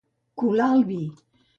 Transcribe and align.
Colar 0.43 0.71
en 0.79 0.83
vi. 0.89 1.01